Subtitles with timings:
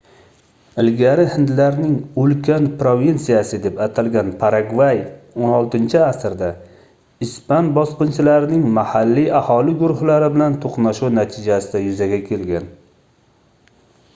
[0.83, 1.91] ilgari hindlarning
[2.21, 5.03] ulkan provinsiyasi deb atalgan paragvay
[5.49, 6.49] 16-asrda
[7.27, 12.67] ispan bosqinchilarining mahalliy aholi guruhlari bilan toʻqnashuvi natijasida yuzaga kelgan